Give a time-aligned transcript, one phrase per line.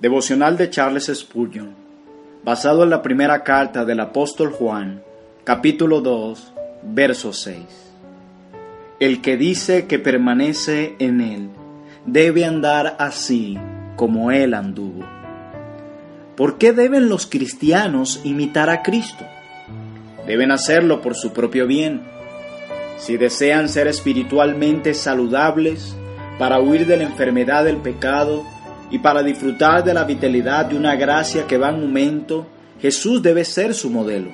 [0.00, 1.74] Devocional de Charles Spurgeon,
[2.44, 5.02] basado en la primera carta del apóstol Juan,
[5.42, 6.52] capítulo 2,
[6.84, 7.56] verso 6.
[9.00, 11.48] El que dice que permanece en él
[12.06, 13.58] debe andar así
[13.96, 15.04] como él anduvo.
[16.36, 19.24] ¿Por qué deben los cristianos imitar a Cristo?
[20.28, 22.02] Deben hacerlo por su propio bien.
[22.98, 25.96] Si desean ser espiritualmente saludables,
[26.38, 28.44] para huir de la enfermedad del pecado,
[28.90, 32.46] y para disfrutar de la vitalidad de una gracia que va en aumento,
[32.80, 34.30] Jesús debe ser su modelo.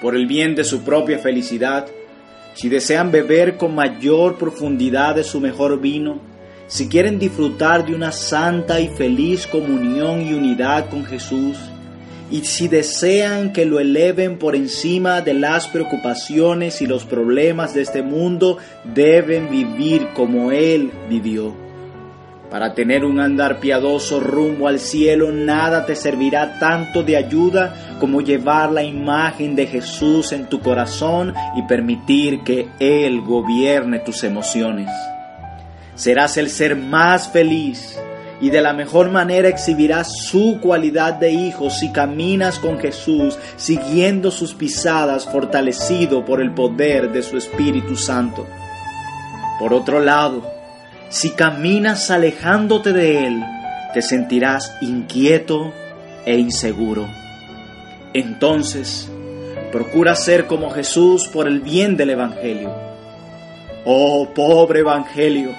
[0.00, 1.86] Por el bien de su propia felicidad,
[2.54, 6.20] si desean beber con mayor profundidad de su mejor vino,
[6.66, 11.58] si quieren disfrutar de una santa y feliz comunión y unidad con Jesús,
[12.30, 17.82] y si desean que lo eleven por encima de las preocupaciones y los problemas de
[17.82, 18.56] este mundo,
[18.94, 21.63] deben vivir como Él vivió.
[22.54, 28.20] Para tener un andar piadoso rumbo al cielo, nada te servirá tanto de ayuda como
[28.20, 34.88] llevar la imagen de Jesús en tu corazón y permitir que Él gobierne tus emociones.
[35.96, 37.98] Serás el ser más feliz
[38.40, 44.30] y de la mejor manera exhibirás su cualidad de hijo si caminas con Jesús, siguiendo
[44.30, 48.46] sus pisadas, fortalecido por el poder de su Espíritu Santo.
[49.58, 50.54] Por otro lado,
[51.08, 53.44] si caminas alejándote de Él,
[53.92, 55.72] te sentirás inquieto
[56.26, 57.06] e inseguro.
[58.12, 59.08] Entonces,
[59.72, 62.72] procura ser como Jesús por el bien del Evangelio.
[63.84, 65.50] Oh, pobre Evangelio,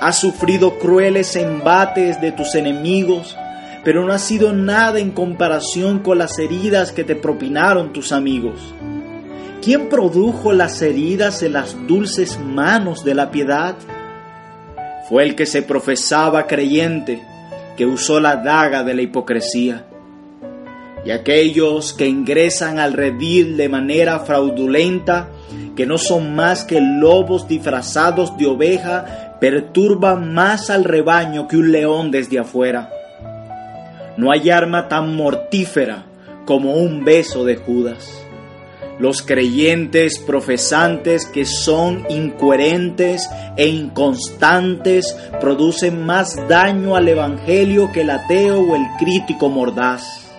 [0.00, 3.36] has sufrido crueles embates de tus enemigos,
[3.84, 8.74] pero no ha sido nada en comparación con las heridas que te propinaron tus amigos.
[9.62, 13.74] ¿Quién produjo las heridas en las dulces manos de la piedad?
[15.08, 17.22] Fue el que se profesaba creyente,
[17.76, 19.86] que usó la daga de la hipocresía.
[21.04, 25.28] Y aquellos que ingresan al redil de manera fraudulenta,
[25.74, 31.72] que no son más que lobos disfrazados de oveja, perturban más al rebaño que un
[31.72, 32.90] león desde afuera.
[34.16, 36.04] No hay arma tan mortífera
[36.44, 38.22] como un beso de Judas.
[39.00, 48.10] Los creyentes profesantes que son incoherentes e inconstantes producen más daño al Evangelio que el
[48.10, 50.30] ateo o el crítico mordaz.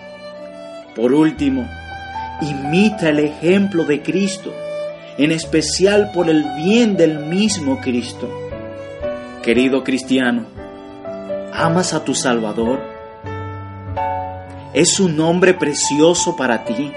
[0.94, 1.68] Por último,
[2.40, 4.54] imita el ejemplo de Cristo,
[5.18, 8.30] en especial por el bien del mismo Cristo.
[9.42, 10.44] Querido cristiano,
[11.52, 12.80] ¿amas a tu Salvador?
[14.72, 16.92] ¿Es un nombre precioso para ti?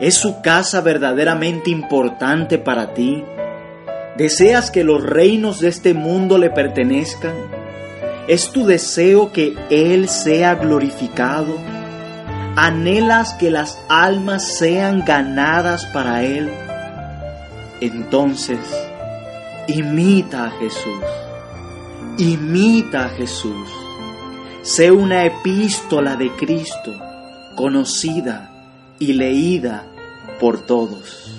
[0.00, 3.24] ¿Es su casa verdaderamente importante para ti?
[4.16, 7.34] ¿Deseas que los reinos de este mundo le pertenezcan?
[8.28, 11.56] ¿Es tu deseo que Él sea glorificado?
[12.54, 16.48] ¿Anhelas que las almas sean ganadas para Él?
[17.80, 18.60] Entonces,
[19.66, 21.04] imita a Jesús.
[22.18, 23.68] Imita a Jesús.
[24.62, 26.94] Sé una epístola de Cristo,
[27.56, 28.57] conocida
[28.98, 29.84] y leída
[30.40, 31.37] por todos.